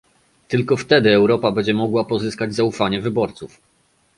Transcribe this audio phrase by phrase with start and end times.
[0.47, 3.61] Tylko wtedy Europa będzie mogła pozyskać zaufanie wyborców